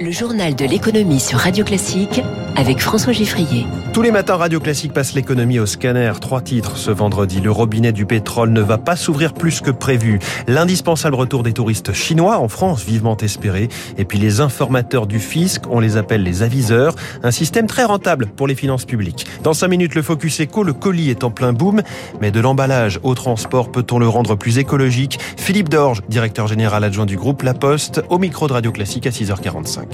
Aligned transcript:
Le 0.00 0.12
journal 0.12 0.54
de 0.54 0.64
l'économie 0.64 1.18
sur 1.18 1.40
Radio 1.40 1.64
Classique 1.64 2.22
avec 2.54 2.80
François 2.80 3.12
Giffrier. 3.12 3.66
Tous 3.92 4.02
les 4.02 4.12
matins, 4.12 4.36
Radio 4.36 4.60
Classique 4.60 4.92
passe 4.92 5.12
l'économie 5.14 5.58
au 5.58 5.66
scanner. 5.66 6.12
Trois 6.20 6.40
titres 6.40 6.76
ce 6.76 6.92
vendredi. 6.92 7.40
Le 7.40 7.50
robinet 7.50 7.90
du 7.90 8.06
pétrole 8.06 8.50
ne 8.50 8.60
va 8.60 8.78
pas 8.78 8.94
s'ouvrir 8.94 9.34
plus 9.34 9.60
que 9.60 9.72
prévu. 9.72 10.20
L'indispensable 10.46 11.16
retour 11.16 11.42
des 11.42 11.52
touristes 11.52 11.92
chinois 11.92 12.38
en 12.38 12.46
France, 12.46 12.84
vivement 12.84 13.16
espéré. 13.16 13.68
Et 13.96 14.04
puis 14.04 14.18
les 14.18 14.40
informateurs 14.40 15.08
du 15.08 15.18
fisc, 15.18 15.62
on 15.68 15.80
les 15.80 15.96
appelle 15.96 16.22
les 16.22 16.42
aviseurs. 16.42 16.94
Un 17.24 17.32
système 17.32 17.66
très 17.66 17.84
rentable 17.84 18.26
pour 18.26 18.46
les 18.46 18.54
finances 18.54 18.84
publiques. 18.84 19.26
Dans 19.42 19.52
cinq 19.52 19.68
minutes, 19.68 19.96
le 19.96 20.02
Focus 20.02 20.40
Eco, 20.42 20.62
le 20.62 20.74
colis 20.74 21.10
est 21.10 21.24
en 21.24 21.30
plein 21.30 21.52
boom. 21.52 21.82
Mais 22.20 22.30
de 22.30 22.38
l'emballage 22.38 23.00
au 23.02 23.14
transport, 23.14 23.72
peut-on 23.72 23.98
le 23.98 24.08
rendre 24.08 24.36
plus 24.36 24.58
écologique? 24.58 25.18
Philippe 25.36 25.70
Dorge, 25.70 26.02
directeur 26.08 26.46
général 26.46 26.84
adjoint 26.84 27.06
du 27.06 27.16
groupe 27.16 27.42
La 27.42 27.54
Poste, 27.54 28.00
au 28.10 28.18
micro 28.18 28.46
de 28.46 28.52
Radio 28.52 28.70
Classique 28.70 29.06
à 29.08 29.10
6h45. 29.10 29.87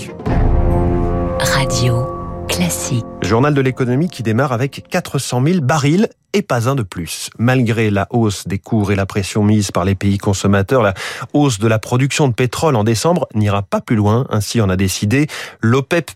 Radio 1.40 2.07
classique. 2.48 3.04
Journal 3.22 3.54
de 3.54 3.61
l'économie 3.61 4.08
qui 4.08 4.22
démarre 4.22 4.53
avec 4.53 4.84
400 4.89 5.43
000 5.44 5.61
barils 5.61 6.08
et 6.34 6.43
pas 6.43 6.68
un 6.68 6.74
de 6.74 6.82
plus. 6.82 7.30
Malgré 7.38 7.90
la 7.90 8.06
hausse 8.11 8.46
des 8.46 8.58
cours 8.58 8.92
et 8.92 8.96
la 8.96 9.06
pression 9.06 9.42
mise 9.42 9.70
par 9.70 9.84
les 9.84 9.94
pays 9.94 10.18
consommateurs, 10.18 10.82
la 10.82 10.92
hausse 11.32 11.58
de 11.58 11.68
la 11.68 11.79
production 11.79 12.29
de 12.29 12.34
pétrole 12.34 12.76
en 12.76 12.84
décembre 12.84 13.26
n'ira 13.34 13.62
pas 13.62 13.80
plus 13.80 13.96
loin. 13.96 14.26
Ainsi 14.30 14.61
en 14.61 14.68
a 14.68 14.76
décidé 14.76 15.28
l'OPEP+, 15.62 16.11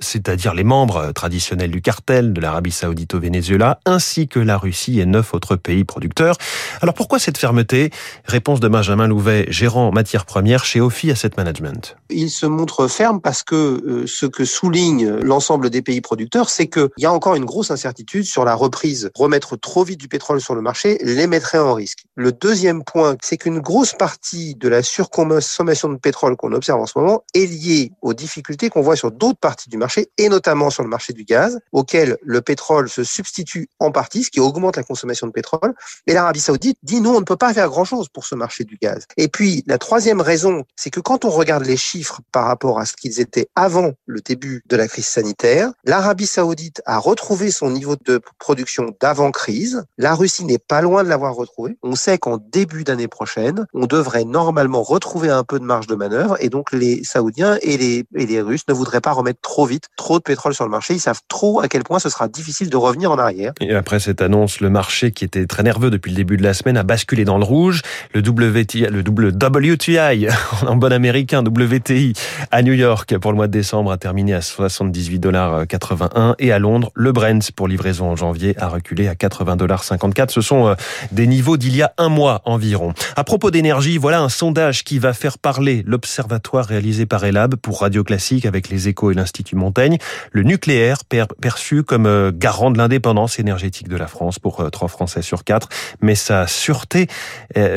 c'est-à-dire 0.00 0.54
les 0.54 0.64
membres 0.64 1.12
traditionnels 1.12 1.72
du 1.72 1.82
cartel 1.82 2.32
de 2.32 2.40
l'Arabie 2.40 2.70
Saoudite 2.70 3.14
au 3.14 3.20
Venezuela, 3.20 3.80
ainsi 3.84 4.28
que 4.28 4.38
la 4.38 4.56
Russie 4.56 5.00
et 5.00 5.06
neuf 5.06 5.34
autres 5.34 5.56
pays 5.56 5.84
producteurs. 5.84 6.36
Alors 6.80 6.94
pourquoi 6.94 7.18
cette 7.18 7.38
fermeté? 7.38 7.90
Réponse 8.24 8.60
de 8.60 8.68
Benjamin 8.68 9.08
Louvet, 9.08 9.46
gérant 9.48 9.90
matières 9.90 10.24
premières 10.24 10.64
chez 10.64 10.80
Ophi 10.80 11.10
Asset 11.10 11.32
Management. 11.36 11.96
Il 12.10 12.30
se 12.30 12.46
montre 12.46 12.86
ferme 12.86 13.20
parce 13.20 13.42
que 13.42 13.54
euh, 13.54 14.06
ce 14.06 14.26
que 14.26 14.44
souligne 14.44 15.08
l'ensemble 15.08 15.70
des 15.70 15.82
pays 15.82 16.00
producteurs, 16.00 16.48
c'est 16.48 16.68
qu'il 16.68 16.88
y 16.98 17.06
a 17.06 17.12
encore 17.12 17.34
une 17.34 17.44
grosse 17.44 17.72
incertitude 17.72 18.24
sur 18.24 18.44
la 18.44 18.54
reprise. 18.54 19.10
Remettre 19.16 19.47
trop 19.56 19.84
vite 19.84 20.00
du 20.00 20.08
pétrole 20.08 20.40
sur 20.40 20.54
le 20.54 20.62
marché 20.62 20.98
les 21.02 21.26
mettrait 21.26 21.58
en 21.58 21.74
risque. 21.74 22.04
Le 22.14 22.32
deuxième 22.32 22.84
point, 22.84 23.16
c'est 23.22 23.36
qu'une 23.36 23.60
grosse 23.60 23.92
partie 23.92 24.54
de 24.54 24.68
la 24.68 24.82
surconsommation 24.82 25.88
de 25.88 25.96
pétrole 25.96 26.36
qu'on 26.36 26.52
observe 26.52 26.80
en 26.80 26.86
ce 26.86 26.98
moment 26.98 27.22
est 27.34 27.46
liée 27.46 27.92
aux 28.02 28.14
difficultés 28.14 28.70
qu'on 28.70 28.82
voit 28.82 28.96
sur 28.96 29.10
d'autres 29.10 29.38
parties 29.38 29.68
du 29.68 29.76
marché, 29.76 30.10
et 30.18 30.28
notamment 30.28 30.70
sur 30.70 30.82
le 30.82 30.88
marché 30.88 31.12
du 31.12 31.24
gaz, 31.24 31.58
auquel 31.72 32.18
le 32.22 32.40
pétrole 32.40 32.88
se 32.88 33.04
substitue 33.04 33.68
en 33.78 33.90
partie, 33.90 34.24
ce 34.24 34.30
qui 34.30 34.40
augmente 34.40 34.76
la 34.76 34.82
consommation 34.82 35.26
de 35.26 35.32
pétrole. 35.32 35.74
Et 36.06 36.12
l'Arabie 36.12 36.40
saoudite 36.40 36.78
dit, 36.82 37.00
nous, 37.00 37.10
on 37.10 37.20
ne 37.20 37.24
peut 37.24 37.36
pas 37.36 37.52
faire 37.54 37.68
grand-chose 37.68 38.08
pour 38.08 38.24
ce 38.24 38.34
marché 38.34 38.64
du 38.64 38.76
gaz. 38.76 39.06
Et 39.16 39.28
puis, 39.28 39.64
la 39.66 39.78
troisième 39.78 40.20
raison, 40.20 40.64
c'est 40.76 40.90
que 40.90 41.00
quand 41.00 41.24
on 41.24 41.30
regarde 41.30 41.64
les 41.64 41.76
chiffres 41.76 42.20
par 42.32 42.46
rapport 42.46 42.78
à 42.78 42.86
ce 42.86 42.94
qu'ils 42.94 43.20
étaient 43.20 43.48
avant 43.54 43.92
le 44.06 44.20
début 44.20 44.62
de 44.66 44.76
la 44.76 44.88
crise 44.88 45.06
sanitaire, 45.06 45.72
l'Arabie 45.84 46.26
saoudite 46.26 46.82
a 46.86 46.98
retrouvé 46.98 47.50
son 47.50 47.70
niveau 47.70 47.96
de 48.04 48.20
production 48.38 48.94
d'avant 49.00 49.30
crise. 49.38 49.84
La 49.98 50.16
Russie 50.16 50.44
n'est 50.44 50.58
pas 50.58 50.82
loin 50.82 51.04
de 51.04 51.08
l'avoir 51.08 51.34
retrouvée. 51.34 51.78
On 51.84 51.94
sait 51.94 52.18
qu'en 52.18 52.38
début 52.38 52.82
d'année 52.82 53.06
prochaine, 53.06 53.66
on 53.72 53.86
devrait 53.86 54.24
normalement 54.24 54.82
retrouver 54.82 55.30
un 55.30 55.44
peu 55.44 55.60
de 55.60 55.64
marge 55.64 55.86
de 55.86 55.94
manœuvre 55.94 56.36
et 56.40 56.48
donc 56.48 56.72
les 56.72 57.04
Saoudiens 57.04 57.56
et 57.62 57.76
les, 57.76 58.04
et 58.16 58.26
les 58.26 58.40
Russes 58.40 58.66
ne 58.68 58.74
voudraient 58.74 59.00
pas 59.00 59.12
remettre 59.12 59.40
trop 59.40 59.64
vite 59.64 59.84
trop 59.96 60.18
de 60.18 60.24
pétrole 60.24 60.54
sur 60.54 60.64
le 60.64 60.70
marché. 60.72 60.94
Ils 60.94 61.00
savent 61.00 61.20
trop 61.28 61.60
à 61.60 61.68
quel 61.68 61.84
point 61.84 62.00
ce 62.00 62.08
sera 62.08 62.26
difficile 62.26 62.68
de 62.68 62.76
revenir 62.76 63.12
en 63.12 63.18
arrière. 63.18 63.52
Et 63.60 63.72
après 63.74 64.00
cette 64.00 64.20
annonce, 64.20 64.60
le 64.60 64.70
marché 64.70 65.12
qui 65.12 65.24
était 65.24 65.46
très 65.46 65.62
nerveux 65.62 65.90
depuis 65.90 66.10
le 66.10 66.16
début 66.16 66.36
de 66.36 66.42
la 66.42 66.52
semaine 66.52 66.76
a 66.76 66.82
basculé 66.82 67.24
dans 67.24 67.38
le 67.38 67.44
rouge. 67.44 67.82
Le 68.14 68.20
WTI, 68.20 68.86
le 68.90 69.02
WTI 69.02 70.26
en 70.66 70.74
bon 70.74 70.92
américain, 70.92 71.44
WTI 71.44 72.12
à 72.50 72.62
New 72.62 72.72
York 72.72 73.16
pour 73.18 73.30
le 73.30 73.36
mois 73.36 73.46
de 73.46 73.52
décembre 73.52 73.92
a 73.92 73.98
terminé 73.98 74.34
à 74.34 74.40
78 74.40 75.20
dollars 75.20 75.64
81 75.68 76.34
et 76.40 76.50
à 76.50 76.58
Londres, 76.58 76.90
le 76.94 77.12
Brent 77.12 77.52
pour 77.54 77.68
livraison 77.68 78.10
en 78.10 78.16
janvier 78.16 78.56
a 78.58 78.66
reculé 78.66 79.06
à 79.06 79.14
80,54 79.28 80.30
Ce 80.30 80.40
sont 80.40 80.68
euh, 80.68 80.74
des 81.12 81.26
niveaux 81.26 81.56
d'il 81.56 81.76
y 81.76 81.82
a 81.82 81.92
un 81.98 82.08
mois 82.08 82.42
environ. 82.44 82.92
À 83.16 83.24
propos 83.24 83.50
d'énergie, 83.50 83.98
voilà 83.98 84.20
un 84.20 84.28
sondage 84.28 84.84
qui 84.84 84.98
va 84.98 85.12
faire 85.12 85.38
parler 85.38 85.82
l'observatoire 85.86 86.66
réalisé 86.66 87.06
par 87.06 87.24
Elab 87.24 87.56
pour 87.56 87.80
Radio 87.80 88.04
Classique 88.04 88.46
avec 88.46 88.68
les 88.68 88.88
échos 88.88 89.10
et 89.10 89.14
l'Institut 89.14 89.56
Montaigne. 89.56 89.98
Le 90.32 90.42
nucléaire 90.42 90.98
perçu 91.04 91.82
comme 91.82 92.06
euh, 92.06 92.32
garant 92.34 92.70
de 92.70 92.78
l'indépendance 92.78 93.38
énergétique 93.38 93.88
de 93.88 93.96
la 93.96 94.06
France 94.06 94.38
pour 94.38 94.60
euh, 94.60 94.70
trois 94.70 94.88
Français 94.88 95.22
sur 95.22 95.44
quatre. 95.44 95.68
Mais 96.00 96.14
sa 96.14 96.46
sûreté 96.46 97.08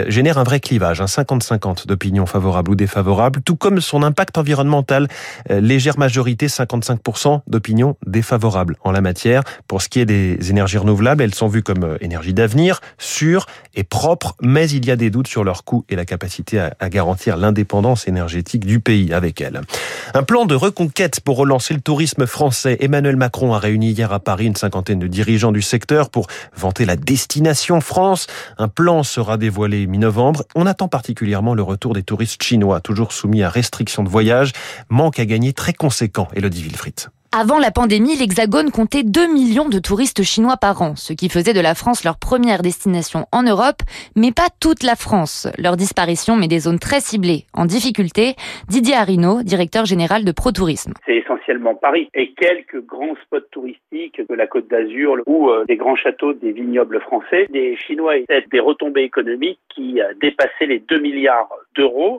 génère 0.08 0.38
un 0.38 0.44
vrai 0.44 0.60
clivage, 0.60 1.02
un 1.02 1.06
50-50 1.06 1.88
d'opinions 1.88 2.26
favorables 2.26 2.72
ou 2.72 2.76
défavorables, 2.76 3.42
tout 3.42 3.56
comme 3.56 3.82
son 3.82 4.04
impact 4.04 4.38
environnemental. 4.38 5.08
Légère 5.50 5.98
majorité, 5.98 6.48
55% 6.48 7.42
d'opinions 7.48 7.98
défavorables 8.06 8.78
en 8.84 8.92
la 8.92 9.02
matière. 9.02 9.44
Pour 9.68 9.82
ce 9.82 9.90
qui 9.90 10.00
est 10.00 10.06
des 10.06 10.50
énergies 10.50 10.78
renouvelables, 10.78 11.22
elles 11.32 11.36
sont 11.36 11.48
vues 11.48 11.64
comme 11.64 11.86
euh, 11.86 11.98
énergie 12.02 12.34
d'avenir, 12.34 12.82
sûre 12.98 13.46
et 13.74 13.86
propre, 13.86 14.36
mais 14.42 14.70
il 14.70 14.86
y 14.86 14.92
a 14.92 14.98
des 14.98 15.10
doutes 15.10 15.28
sur 15.28 15.46
leur 15.46 15.64
coût 15.64 15.86
et 15.88 15.96
la 15.96 16.04
capacité 16.04 16.60
à, 16.60 16.90
garantir 16.90 17.38
l'indépendance 17.38 18.06
énergétique 18.06 18.66
du 18.66 18.82
pays 18.82 19.14
avec 19.14 19.40
elles. 19.40 19.62
Un 20.14 20.24
plan 20.24 20.46
de 20.46 20.56
reconquête 20.56 21.22
pour 21.22 21.38
relancer 21.38 21.74
le 21.74 21.80
tourisme 21.80 22.28
français. 22.28 22.76
Emmanuel 22.82 23.16
Macron 23.16 23.54
a 23.54 23.60
réuni 23.60 23.92
hier 23.92 24.12
à 24.12 24.20
Paris 24.20 24.46
une 24.46 24.58
cinquantaine 24.58 25.00
de 25.00 25.08
dirigeants 25.08 25.54
du 25.54 25.62
secteur 25.62 26.10
pour 26.10 26.28
vanter 26.54 26.84
la 26.84 26.98
destination 26.98 27.80
France. 27.80 28.28
Un 28.58 28.68
plan 28.68 29.04
sera 29.04 29.38
dévoilé 29.38 29.88
mi-novembre. 29.88 30.44
On 30.54 30.66
attend 30.66 30.90
particulièrement 30.90 31.54
le 31.54 31.64
retour 31.64 31.94
des 31.94 32.04
touristes 32.04 32.44
chinois, 32.44 32.82
toujours 32.82 33.14
soumis 33.14 33.44
à 33.44 33.50
restrictions 33.50 34.04
de 34.04 34.10
voyage. 34.10 34.52
Manque 34.90 35.20
à 35.20 35.26
gagner 35.26 35.54
très 35.54 35.74
conséquent, 35.74 36.28
Elodie 36.36 36.64
Wilfried. 36.64 37.08
Avant 37.34 37.60
la 37.60 37.72
pandémie, 37.72 38.18
l'Hexagone 38.18 38.72
comptait 38.72 39.04
2 39.04 39.34
millions 39.34 39.70
de 39.70 39.80
touristes 39.80 40.22
chinois 40.22 40.58
par 40.58 40.82
an, 40.82 40.98
ce 40.98 41.14
qui 41.14 41.30
faisait 41.30 41.54
de 41.54 41.62
la 41.62 41.76
France 41.76 42.04
leur 42.04 42.20
première 42.20 42.62
destination 42.62 43.26
en 43.32 43.44
Europe, 43.44 43.84
mais 44.18 44.34
pas 44.34 44.50
toute 44.60 44.84
la 44.84 44.96
France. 44.96 45.48
Leur 45.58 45.78
disparition 45.78 46.36
met 46.36 46.50
des 46.50 46.60
zones 46.60 46.78
très 46.78 47.00
ciblées 47.00 47.46
en 47.54 47.64
difficulté. 47.64 48.36
Didier 48.68 48.96
Arino, 48.96 49.44
directeur 49.44 49.86
général 49.86 50.26
de 50.26 50.34
ProTourisme. 50.34 50.92
C'est 51.06 51.16
essentiellement 51.16 51.74
Paris 51.74 52.10
et 52.14 52.34
quelques 52.34 52.86
grands 52.86 53.16
spots 53.24 53.48
touristiques 53.50 54.22
de 54.30 54.36
la 54.36 54.46
Côte 54.46 54.70
d'Azur 54.70 55.16
ou 55.26 55.52
euh, 55.52 55.64
des 55.70 55.78
grands 55.78 55.96
châteaux 55.96 56.34
des 56.34 56.52
vignobles 56.52 57.00
français. 57.00 57.48
Les 57.50 57.78
Chinois 57.78 58.18
étaient 58.18 58.44
des 58.52 58.60
retombées 58.60 59.04
économiques 59.04 59.62
qui 59.74 60.02
dépassaient 60.20 60.66
les 60.68 60.80
2 60.80 61.00
milliards 61.00 61.48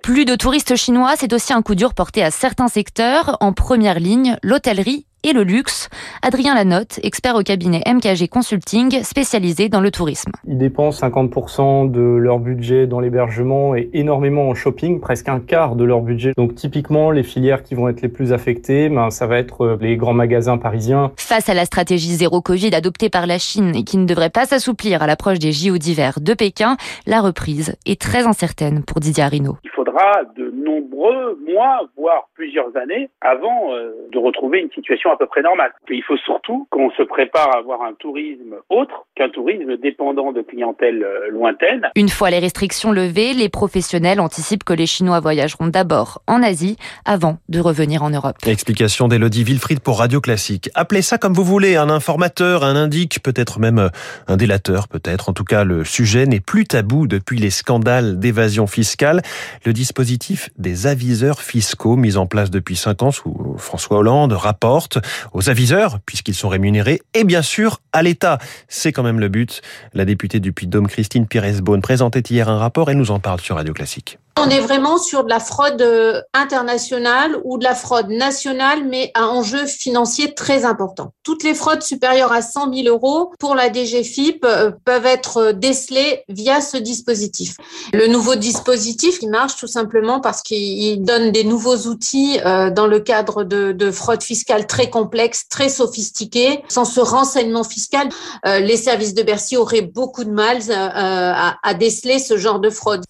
Plus 0.02 0.24
de 0.24 0.34
touristes 0.34 0.76
chinois, 0.76 1.14
c'est 1.16 1.32
aussi 1.32 1.52
un 1.52 1.62
coup 1.62 1.74
dur 1.74 1.94
porté 1.94 2.22
à 2.22 2.30
certains 2.30 2.68
secteurs. 2.68 3.36
En 3.40 3.52
première 3.52 4.00
ligne, 4.00 4.36
l'hôtellerie 4.42 5.06
et 5.24 5.32
le 5.32 5.42
luxe. 5.42 5.88
Adrien 6.22 6.54
Lanotte, 6.54 7.00
expert 7.02 7.36
au 7.36 7.42
cabinet 7.42 7.82
MKG 7.86 8.28
Consulting, 8.28 9.02
spécialisé 9.02 9.68
dans 9.68 9.80
le 9.80 9.90
tourisme. 9.90 10.32
Ils 10.46 10.58
dépensent 10.58 11.06
50% 11.06 11.90
de 11.90 12.00
leur 12.00 12.38
budget 12.38 12.86
dans 12.86 13.00
l'hébergement 13.00 13.74
et 13.74 13.90
énormément 13.92 14.48
en 14.48 14.54
shopping, 14.54 15.00
presque 15.00 15.28
un 15.28 15.40
quart 15.40 15.76
de 15.76 15.84
leur 15.84 16.00
budget. 16.00 16.32
Donc 16.36 16.54
typiquement, 16.54 17.10
les 17.10 17.22
filières 17.22 17.62
qui 17.62 17.74
vont 17.74 17.88
être 17.88 18.02
les 18.02 18.08
plus 18.08 18.32
affectées, 18.32 18.88
ben, 18.88 19.10
ça 19.10 19.26
va 19.26 19.38
être 19.38 19.64
euh, 19.64 19.78
les 19.80 19.96
grands 19.96 20.14
magasins 20.14 20.58
parisiens. 20.58 21.12
Face 21.16 21.48
à 21.48 21.54
la 21.54 21.64
stratégie 21.64 22.14
zéro 22.14 22.40
Covid 22.40 22.74
adoptée 22.74 23.10
par 23.10 23.26
la 23.26 23.38
Chine 23.38 23.74
et 23.74 23.84
qui 23.84 23.98
ne 23.98 24.06
devrait 24.06 24.30
pas 24.30 24.46
s'assouplir 24.46 25.02
à 25.02 25.06
l'approche 25.06 25.38
des 25.38 25.52
JO 25.52 25.78
d'hiver 25.78 26.18
de 26.20 26.34
Pékin, 26.34 26.76
la 27.06 27.20
reprise 27.20 27.74
est 27.86 28.00
très 28.00 28.26
incertaine 28.26 28.82
pour 28.82 29.00
Didier 29.00 29.24
Arino. 29.24 29.56
Il 29.82 29.86
faudra 29.86 30.22
de 30.36 30.48
nombreux 30.50 31.36
mois, 31.44 31.80
voire 31.96 32.28
plusieurs 32.34 32.76
années, 32.76 33.08
avant 33.20 33.74
euh, 33.74 33.90
de 34.12 34.18
retrouver 34.18 34.60
une 34.60 34.70
situation 34.70 35.10
à 35.10 35.16
peu 35.16 35.26
près 35.26 35.42
normale. 35.42 35.72
il 35.90 36.04
faut 36.04 36.16
surtout 36.18 36.68
qu'on 36.70 36.90
se 36.92 37.02
prépare 37.02 37.48
à 37.56 37.58
avoir 37.58 37.82
un 37.82 37.92
tourisme 37.94 38.54
autre 38.70 39.06
qu'un 39.16 39.28
tourisme 39.28 39.76
dépendant 39.76 40.30
de 40.30 40.40
clientèle 40.42 41.02
euh, 41.02 41.30
lointaine. 41.30 41.88
Une 41.96 42.08
fois 42.08 42.30
les 42.30 42.38
restrictions 42.38 42.92
levées, 42.92 43.32
les 43.34 43.48
professionnels 43.48 44.20
anticipent 44.20 44.62
que 44.62 44.72
les 44.72 44.86
Chinois 44.86 45.18
voyageront 45.18 45.66
d'abord 45.66 46.22
en 46.28 46.44
Asie 46.44 46.76
avant 47.04 47.38
de 47.48 47.58
revenir 47.58 48.04
en 48.04 48.10
Europe. 48.10 48.36
Explication 48.46 49.08
d'Elodie 49.08 49.42
Wilfried 49.42 49.80
pour 49.80 49.98
Radio 49.98 50.20
Classique. 50.20 50.70
Appelez 50.76 51.02
ça 51.02 51.18
comme 51.18 51.32
vous 51.32 51.44
voulez, 51.44 51.74
un 51.74 51.90
informateur, 51.90 52.62
un 52.62 52.76
indique, 52.76 53.20
peut-être 53.20 53.58
même 53.58 53.80
euh, 53.80 53.88
un 54.28 54.36
délateur, 54.36 54.86
peut-être. 54.86 55.28
En 55.28 55.32
tout 55.32 55.44
cas, 55.44 55.64
le 55.64 55.84
sujet 55.84 56.26
n'est 56.26 56.40
plus 56.40 56.66
tabou 56.66 57.08
depuis 57.08 57.38
les 57.38 57.50
scandales 57.50 58.20
d'évasion 58.20 58.68
fiscale. 58.68 59.22
Le 59.66 59.71
dispositif 59.72 60.50
des 60.58 60.86
aviseurs 60.86 61.40
fiscaux 61.40 61.96
mis 61.96 62.16
en 62.16 62.26
place 62.26 62.50
depuis 62.50 62.76
cinq 62.76 63.02
ans 63.02 63.10
sous 63.10 63.56
François 63.58 63.98
Hollande 63.98 64.32
rapporte 64.32 64.98
aux 65.32 65.48
aviseurs, 65.48 66.00
puisqu'ils 66.06 66.34
sont 66.34 66.48
rémunérés, 66.48 67.00
et 67.14 67.24
bien 67.24 67.42
sûr 67.42 67.80
à 67.92 68.02
l'État. 68.02 68.38
C'est 68.68 68.92
quand 68.92 69.02
même 69.02 69.20
le 69.20 69.28
but. 69.28 69.62
La 69.94 70.04
députée 70.04 70.40
du 70.40 70.52
Puy-de-Dôme, 70.52 70.88
Christine 70.88 71.26
Pires-Beaune, 71.26 71.82
présentait 71.82 72.22
hier 72.30 72.48
un 72.48 72.58
rapport 72.58 72.90
et 72.90 72.94
nous 72.94 73.10
en 73.10 73.20
parle 73.20 73.40
sur 73.40 73.56
Radio 73.56 73.72
Classique. 73.72 74.18
On 74.38 74.48
est 74.48 74.60
vraiment 74.60 74.96
sur 74.96 75.24
de 75.24 75.28
la 75.28 75.40
fraude 75.40 75.82
euh, 75.82 76.22
internationale 76.32 77.36
ou 77.44 77.58
de 77.58 77.64
la 77.64 77.74
fraude 77.74 78.08
nationale, 78.08 78.82
mais 78.88 79.10
à 79.14 79.26
enjeu 79.28 79.66
financier 79.66 80.32
très 80.32 80.64
important. 80.64 81.12
Toutes 81.22 81.44
les 81.44 81.52
fraudes 81.52 81.82
supérieures 81.82 82.32
à 82.32 82.40
100 82.40 82.72
000 82.72 82.88
euros 82.88 83.32
pour 83.38 83.54
la 83.54 83.70
DGFIP 83.70 84.44
euh, 84.44 84.70
peuvent 84.86 85.04
être 85.04 85.52
décelées 85.52 86.24
via 86.28 86.62
ce 86.62 86.78
dispositif. 86.78 87.56
Le 87.92 88.06
nouveau 88.06 88.34
dispositif, 88.34 89.18
il 89.20 89.28
marche 89.28 89.56
tout 89.56 89.66
simplement 89.66 90.18
parce 90.18 90.40
qu'il 90.40 91.02
donne 91.04 91.30
des 91.30 91.44
nouveaux 91.44 91.76
outils 91.88 92.40
euh, 92.46 92.70
dans 92.70 92.86
le 92.86 93.00
cadre 93.00 93.44
de, 93.44 93.72
de 93.72 93.90
fraude 93.90 94.22
fiscale 94.22 94.66
très 94.66 94.88
complexe, 94.88 95.46
très 95.50 95.68
sophistiquée. 95.68 96.64
Sans 96.68 96.86
ce 96.86 97.00
renseignement 97.00 97.64
fiscal, 97.64 98.08
les 98.44 98.76
services 98.76 99.14
de 99.14 99.22
Bercy 99.22 99.56
auraient 99.56 99.82
beaucoup 99.82 100.24
de 100.24 100.30
mal 100.30 100.58
à, 100.70 101.56
à 101.62 101.74
déceler 101.74 102.18
ce 102.18 102.36
genre 102.36 102.60
de 102.60 102.70
fraude. 102.70 103.04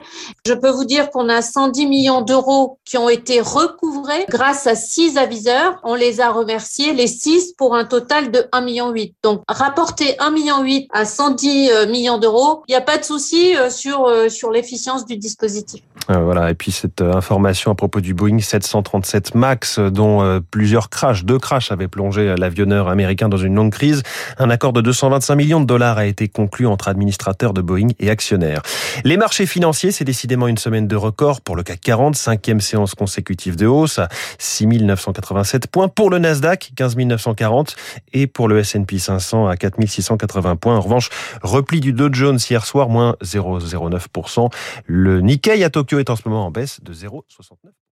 Je 0.47 0.55
peux 0.55 0.71
vous 0.71 0.85
dire 0.85 1.11
qu'on 1.13 1.29
a 1.29 1.43
110 1.43 1.87
millions 1.87 2.23
d'euros 2.23 2.79
qui 2.85 2.99
ont 2.99 3.09
été 3.09 3.41
recouvrés 3.41 4.27
grâce 4.29 4.67
à 4.67 4.75
six 4.75 5.17
aviseurs. 5.17 5.79
On 5.85 5.95
les 5.95 6.21
a 6.21 6.31
remerciés, 6.31 6.93
les 6.95 7.07
six, 7.07 7.53
pour 7.53 7.75
un 7.75 7.85
total 7.85 8.31
de 8.31 8.41
1,8 8.53 8.65
million. 8.65 8.95
Donc, 9.23 9.43
rapporter 9.49 10.17
1,8 10.19 10.33
million 10.33 10.87
à 10.93 11.05
110 11.05 11.71
euh, 11.71 11.87
millions 11.87 12.19
d'euros, 12.19 12.63
il 12.69 12.73
n'y 12.73 12.77
a 12.77 12.81
pas 12.81 12.99
de 12.99 13.05
souci 13.05 13.57
euh, 13.57 13.71
sur, 13.71 14.07
euh, 14.07 14.29
sur 14.29 14.51
l'efficience 14.51 15.07
du 15.07 15.17
dispositif. 15.17 15.83
Voilà, 16.09 16.51
et 16.51 16.55
puis 16.55 16.73
cette 16.73 17.01
information 17.01 17.71
à 17.71 17.75
propos 17.77 18.01
du 18.01 18.13
Boeing 18.13 18.41
737 18.41 19.37
MAX, 19.37 19.79
dont 19.79 20.43
plusieurs 20.51 20.91
crashs, 20.91 21.25
deux 21.25 21.39
crashs 21.39 21.71
avaient 21.71 21.87
plongé 21.87 22.35
l'avionneur 22.37 22.89
américain 22.89 23.29
dans 23.29 23.37
une 23.37 23.55
longue 23.55 23.71
crise. 23.71 24.03
Un 24.39 24.51
accord 24.51 24.73
de 24.73 24.81
225 24.81 25.37
millions 25.37 25.61
de 25.61 25.65
dollars 25.65 25.99
a 25.99 26.07
été 26.07 26.27
conclu 26.27 26.67
entre 26.67 26.89
administrateurs 26.89 27.53
de 27.53 27.61
Boeing 27.61 27.89
et 28.01 28.11
actionnaires. 28.11 28.63
Les 29.05 29.17
marchés 29.17 29.47
financiers, 29.47 29.93
c'est 29.93 30.05
décidément 30.05 30.49
une 30.49 30.59
semaine 30.59 30.89
de 30.89 30.97
record 31.03 31.41
pour 31.41 31.57
le 31.57 31.63
CAC 31.63 31.81
40, 31.81 32.17
cinquième 32.17 32.61
séance 32.61 32.95
consécutive 32.95 33.57
de 33.57 33.67
hausse 33.67 33.99
à 33.99 34.09
6 34.39 34.67
987 34.67 35.67
points 35.67 35.89
pour 35.89 36.11
le 36.11 36.19
Nasdaq, 36.19 36.73
15 36.77 36.97
940 36.97 37.77
et 38.13 38.27
pour 38.27 38.49
le 38.49 38.59
S&P 38.59 38.99
500 38.99 39.49
à 39.49 39.57
4 39.57 39.85
680 39.87 40.57
points. 40.57 40.77
En 40.77 40.81
revanche, 40.81 41.11
repli 41.43 41.81
du 41.81 41.93
Dow 41.93 42.09
Jones 42.13 42.39
hier 42.49 42.65
soir, 42.65 42.89
moins 42.89 43.17
0,09%. 43.23 44.51
Le 44.87 45.21
Nikkei 45.21 45.65
à 45.65 45.71
Tokyo 45.71 45.99
est 45.99 46.11
en 46.11 46.17
ce 46.17 46.23
moment 46.27 46.47
en 46.47 46.51
baisse 46.51 46.81
de 46.83 46.95
0,69%. 46.95 47.83